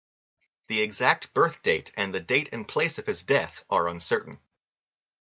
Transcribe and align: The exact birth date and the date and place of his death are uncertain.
The 0.67 0.81
exact 0.81 1.31
birth 1.31 1.61
date 1.61 1.91
and 1.95 2.11
the 2.11 2.19
date 2.19 2.49
and 2.53 2.67
place 2.67 2.97
of 2.97 3.05
his 3.05 3.21
death 3.21 3.63
are 3.69 3.87
uncertain. 3.87 4.39